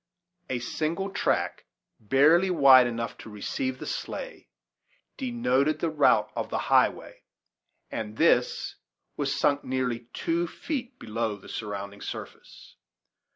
[0.49, 1.65] A single track,
[1.99, 4.47] barely wide enough to receive the sleigh,
[4.83, 7.21] * denoted the route of the highway,
[7.91, 8.77] and this
[9.15, 12.77] was sunk nearly two feet below the surrounding surface.